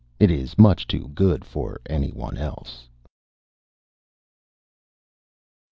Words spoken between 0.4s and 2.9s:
much too good for anyone else!